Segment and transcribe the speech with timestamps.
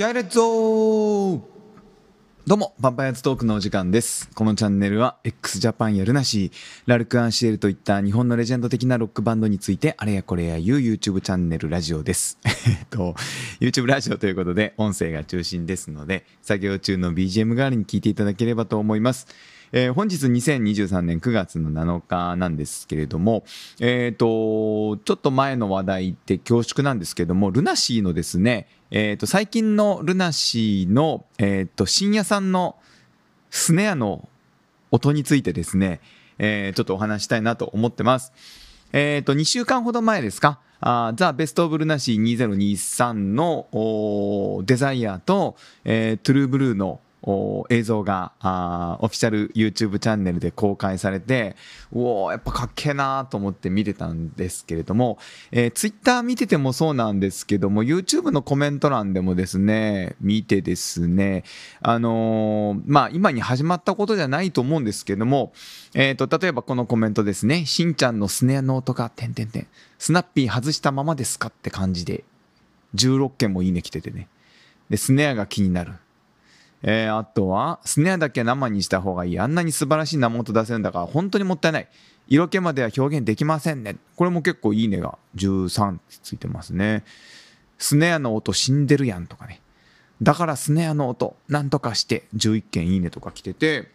[0.00, 1.40] 気合レッツオー
[2.46, 4.30] どうも、パンパイアーズトークのお時間です。
[4.34, 6.52] このチャンネルは x ジャパンやるなし、
[6.86, 12.38] ラルク・アンシエルといった日本のレジェンド的なロックバンドについてあれやこれや言う YouTube チャンネルラジオです。
[12.66, 13.14] えっと、
[13.60, 19.26] YouTube ラジオということで音声が中心ですので、作業中の BGM 代わりに聞いていただければと思います。
[19.72, 23.44] えー本日2023年9月の7日なんですけれども、
[23.80, 32.76] えっ、と、ちょっと前の話題って恐縮なんですけども、ルナシーのですね、えっ、と、最近のルナシーの、えっ、と、深夜さんの
[33.50, 34.28] スネアの
[34.90, 36.00] 音についてですね、
[36.38, 38.32] えーちょっとお話したいなと思ってます。
[38.92, 46.98] えっ、と、2週間ほど前ですか、ザ・ベスト・オブ・ルナシー2023のデザイアと、えートゥルーブルーの
[47.68, 51.54] 映像があオフィシャル YouTube チャンネルで公開されて
[51.92, 55.18] うおやっぱかっけえなーと思って見てたんですけれども、
[55.50, 61.44] えー、Twitter 見ててもそうなんですけども YouTube のコメント欄でもですね見てですね
[61.82, 65.52] あのーまあ今に始まったことじゃないと思うんですけども、
[65.94, 69.66] えー、と例えばこのコメントですねしんちゃんのスネアの音が点々点
[69.98, 72.24] スナッピー外したままですかって感じで
[72.94, 74.28] 16件もいいね来ててね。
[74.88, 75.92] でスネアが気になる。
[76.82, 79.38] えーあとは、スネアだけ生にした方がいい。
[79.38, 81.88] あんなに素晴らしい生音出せるんだから、本当にもったいない。
[82.28, 83.96] 色気までは表現できませんね。
[84.16, 87.04] これも結構いいねが13ついてますね。
[87.78, 89.60] スネアの音死んでるやんとかね。
[90.22, 93.90] だからスネアの音、なんとかして11件いいねとか来てて、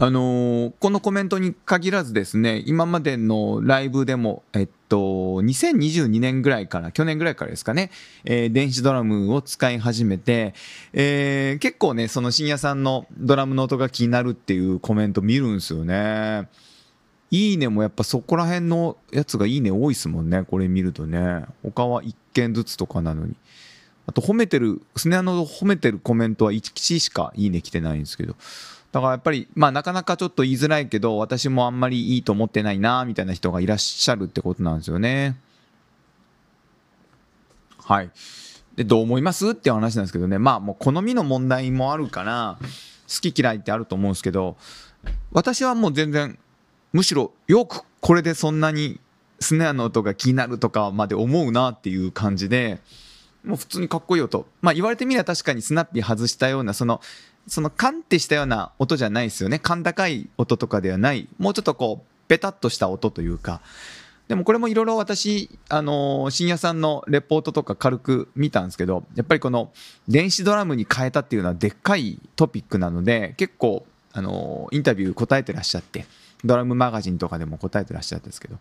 [0.00, 7.92] あのーこのコメントに限らずですね、今までのライブでも、えっと、2022年ぐらいから、去年ぐらいからですかね、
[8.24, 10.54] えー電子ドラムを使い始めて、
[10.92, 16.48] えー結構ね、その深夜さんのドラムの音が気になるっていうコメント見るんですよね。
[17.30, 21.44] いいねもやっぱそこら辺のやつがいいね多いですもんね、これ見るとね。
[21.62, 23.36] 他は1件ずつとかなのに。
[24.06, 28.34] あと褒めてる、スネアの褒めてるコメントは1しかいいね来てないんですけど。
[28.94, 35.36] だからやっぱり、まあなかなかちょっと言いづらいけど、私もあんまりいいと思ってないな、みたいな人がいらっしゃるってことなんですよね。
[37.82, 38.10] はい。
[38.76, 40.38] で、どう思いますっていう話なんですけどね。
[40.38, 44.56] まあもう好みの問題もあるから、好き嫌いってあると思うんですけど、
[45.32, 46.38] 私はもう全然、
[46.92, 49.00] むしろよくこれでそんなに
[49.40, 52.80] スネアの音が気になるとかまで思うなっていう感じで、
[53.44, 54.46] もう普通にかっこいい音。
[54.62, 57.00] まあ言われてみれば確かにスナッピー外したような、その、
[57.46, 59.58] そのカンってしたような音じゃないですよね。
[59.58, 61.28] 甲高い音とかではない。
[61.38, 63.60] もうちょっとこう、ペタッとした音というか。
[64.28, 69.70] でもこれもいろいろ私、あのー深夜さんのレポートとか軽く見たんですけど、やっぱりこの
[70.08, 76.06] 電子ドラムに変えたっていうのはでっかいトピックなので、結構、あのーインタビュー答えてらっしゃって、
[76.44, 78.58] ドラムマガジンとかでも答えてらっしゃったんですけど、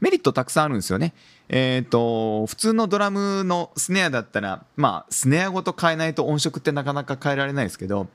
[0.00, 1.12] メリットたくさんあるんですよね。
[1.48, 8.08] えっ、と、普通のドラムのスネアだったら、まあ、スネアごと変えないと音色ってなかなか変えられないですけど、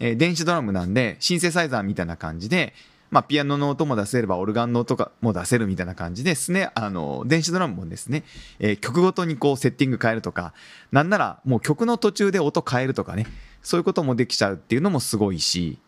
[0.00, 2.74] えー電子ドラムなんで、シンセサイザーみたいな感じで、
[3.10, 8.22] まあ、ピアノの音も出せれば、オルガンの音がも出せるみたいな感じで、スネあの、電子ドラムもですね、
[8.58, 10.52] えー曲ごとにこう、セッティング変えるとか、
[10.92, 13.26] なんならもう曲の途中で音変えるとかね、
[13.62, 15.78] そういうこともできちゃうっていうのもすごいし、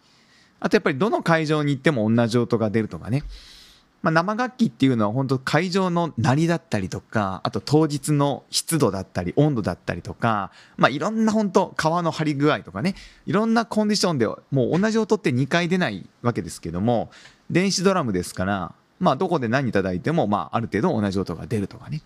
[0.61, 3.25] あとやっぱりどの会場に行っても同じ音が出るとかね。
[4.03, 12.95] まあ、生楽器っていうのは本当会場の鳴りだったりとか、あと当日の湿度だったり温度だったりとか、まあ、いろんな本当皮の張り具合とかね、
[13.27, 17.11] いろんなコンディションでもう同じ音って2回出ないわけですけども、
[17.51, 22.01] 電子ドラムですから、まあ、どこで何叩いても、まあ、ある程度同じ音が出るとかね。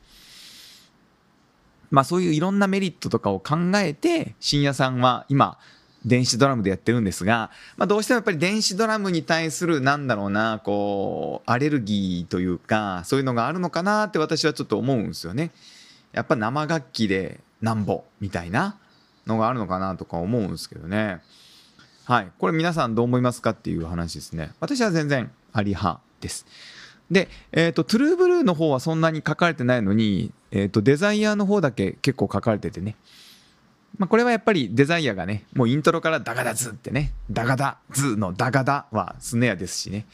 [1.91, 5.59] まあそういういろんなメリットとかを考えて、深夜さんは今、
[6.05, 15.51] 電子ドラムでやってるんですが、まあどうしてもやっぱり電子ドラムに対するなんだろうな、こう、アレルギーというか、そういうのがあるのかなって私はちょっと思うんですよね。
[16.13, 18.77] やっぱ生楽器でなんぼみたいな
[19.27, 21.21] のがあるのかなとか思うんですけどね。
[22.05, 22.31] はい。
[22.39, 24.53] これ皆さんどう思いますかっていう話ですね。
[24.61, 26.47] 私は全然あり派です。
[27.11, 32.97] で、えっ、と、トゥルーブルーの方はそんなに書かれてないのに、えっ、と、デザイアーの方だけ結構書かれててね。
[33.99, 40.07] まあ、これはやっぱり DESIRE がね、もうイントロからダガダズってね、ダガダズのダガダはスネアですしね。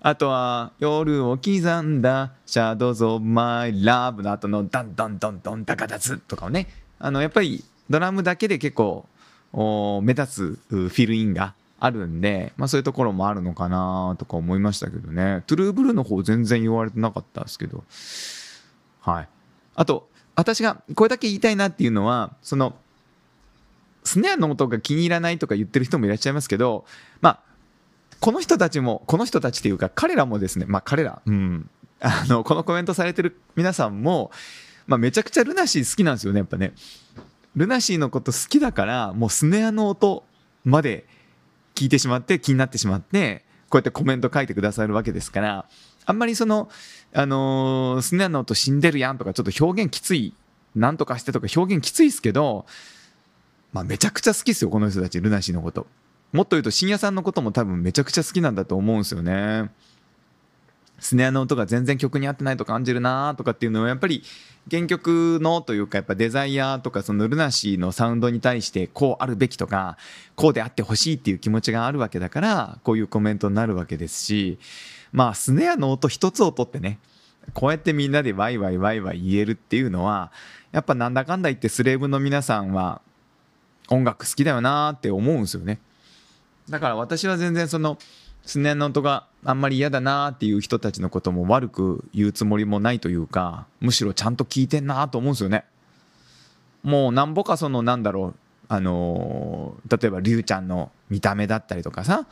[0.00, 6.68] あとは、夜を刻んだ、 shadows of my love の後のダンドンドンドンダガダズとかをね、
[6.98, 9.06] あの、やっぱりドラムだけで結構、
[9.52, 15.42] お目立つフィルインがあるんで、まあそういうところもあるのかなとか思いましたけどね。
[15.46, 17.84] TRUE BLUE の方全然言われてなかったですけど。
[19.00, 19.28] はい。
[19.74, 22.74] あと、私がこれだけ言いたいなっていうのは、その、
[24.04, 26.84] スネアの音が気に入らないとか言ってる人もいらっしゃいますけど、
[27.20, 27.40] まあ、
[28.20, 31.70] この人たちも、この人たちっていうか、彼らもですね、まあ彼ら、うん、
[32.00, 34.30] あの、このコメントされてる皆さんも、
[34.86, 36.72] まあめちゃくちゃルナシー好きなんですよね、やっぱね。
[37.56, 40.24] ルナシーのこと好きだからもうスネアの音
[40.64, 41.04] まで
[41.74, 45.64] 聞いてしまって気になってしまってこうやってコメント書いてくださるわけですから
[46.06, 46.68] あんまりその、
[47.12, 50.34] あのースネアの音死んでるやんとかちょっと表現きつい
[50.74, 52.66] なんとかしてとか表現きついですけど、
[53.72, 55.86] まあ、めちゃくちゃ好きですよこの人たちルナシーのこと。
[56.32, 59.70] もっと言うと深夜さんのことも多分めちゃくちゃ好きなんだと思うんですよね。
[61.00, 64.22] スネアの音が全然曲に合ってないと感じるなとかっていうのはやっぱり
[64.70, 69.96] 原曲のというかやっぱデザイアとかそのルナシーのサウンドに対してこうあるべきとか
[70.36, 74.58] こうであってほしいっていう気持ちがあるわけだからこういうコメントになるわけですし
[75.10, 76.98] まあスネアの音一つを取ってね
[77.54, 80.30] こうやってみんなでワイワイワイワイ言えるっていうのは
[80.70, 83.00] やっぱなんだかんだ言ってスレーブの皆さんは
[83.90, 85.80] 音楽好きだよなって思うんですよね。
[86.68, 87.98] だから私は全然その
[88.46, 95.64] スネアの音があんまり嫌だなっていう人たちのことも悪く言うつもりもないというかむしろちゃんと聞いてんなと思うんですよね。
[96.82, 98.34] もうなんぼかそのなんだろう
[98.68, 102.26] あのー例えばりゅうちゃんの見た目だったりとかさ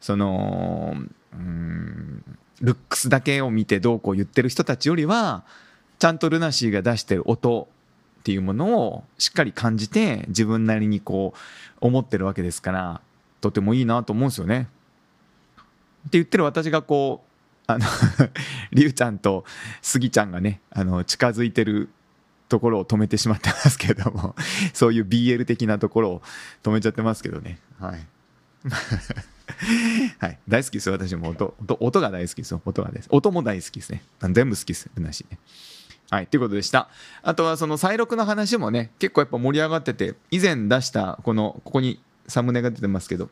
[0.00, 0.96] その
[1.32, 2.24] うん
[2.60, 5.44] ルックスだけを見てどうこう言ってる人たちよりは
[5.98, 7.68] ちゃんとルナシーが出してる音
[8.24, 11.38] っていうものをしっかり感じて自分なりにこう
[11.82, 13.02] 思ってるわけですから
[13.42, 14.70] とてもいいなと思うんですよね。
[15.60, 15.60] っ
[16.04, 17.30] て言ってる私がこう
[17.66, 17.84] あの
[18.72, 19.44] りゅうちゃんと
[19.82, 21.90] スギちゃんがねあの近づいてる
[22.48, 24.34] ところを止めてしまってますけども
[24.72, 26.22] そういう BL 的なところを
[26.62, 27.58] 止めちゃってますけどね。
[27.78, 28.06] はい。
[30.18, 30.38] はい。
[30.48, 31.28] 大好きですよ私も。
[31.28, 32.62] 音音音が大好きですよ。
[32.64, 34.02] 音がです音も大好きですね。
[34.30, 35.38] 全部好きですルナシーね
[36.14, 36.88] はい、ということでした。
[37.24, 43.30] あとはその再録の話もね、結構やっぱ盛り上がってて、以前出した、この、ここにサムネが出てますけど、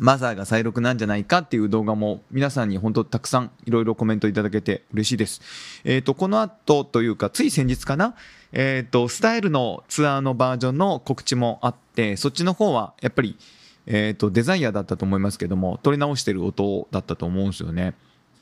[0.00, 5.40] マザーが再録なんじゃないかっていう動画も皆さんに本当たくさんいろいろコメントいただけて嬉しいです。
[5.84, 8.16] えっ、と、この後というか、つい先日かな、
[8.50, 13.38] えっ、と、スタイルのツアーのバージョンの告知もあって、そっちの方はやっぱり、
[13.86, 17.94] えっ、と、デザイアだったと思いますけども、撮り直してる音だったと思うんですよね。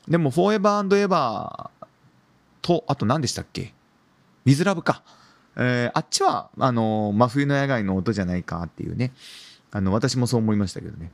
[0.07, 1.82] でも、フォーエバーエバー
[2.63, 3.73] と、あと何でしたっけ？
[4.45, 5.03] ウィズラブか。
[5.55, 9.11] えーあっちは、あの真冬の野外の音じゃないかっていうね。
[9.71, 11.11] あの、私もそう思いましたけどね。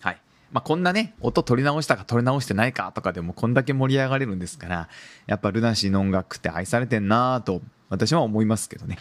[0.00, 0.20] はい。
[0.52, 4.88] まあ、こんなね、音取り直したか取り直してないかとかでもこんだけ盛り上がれるんですから、
[5.26, 8.98] やっぱルナシーの音楽って愛されてんなぁと私は思いますけどね。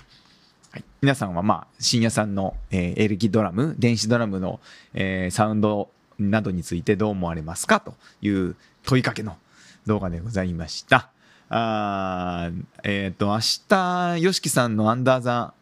[0.71, 4.59] はい、皆さんはまあ深夜さんの、えーエレキドラム電子ドラムの、
[4.93, 7.79] えーサウンドなどについてどう思われますか？
[7.79, 9.37] という問いかけの
[9.85, 11.09] 動画でございました。
[11.53, 12.49] あ
[12.83, 15.53] えっ、と明日 y o さんのアンダーザ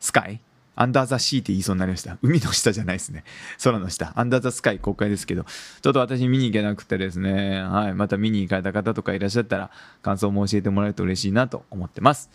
[0.00, 0.40] スカイ
[0.74, 2.18] アンダーザシーって言いそうになりました。
[2.22, 3.24] 海の下じゃないですね。
[3.62, 4.12] 空の下。
[4.14, 9.70] アンダーザスカイ公開ですけど、ちょっと私見に行けなくてですね、はい、また見に行かれた方とかいらっしゃったら、
[10.02, 12.30] 感想も教えてもらえると嬉しいなと思ってます。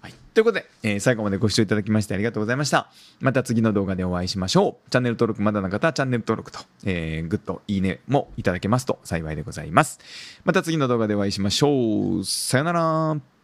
[0.00, 2.88] はい、ということで、えー最後までご視聴いただきましてありがとうございました。
[3.20, 4.90] また次の動画でお会いしましょう。
[4.90, 9.98] チャンネル登録まだの方はチャンネル登録と、えーグッド、いいねもいただけますと幸いでございます。
[10.44, 12.24] また次の動画でお会いしましょう。
[12.24, 13.37] さよなら。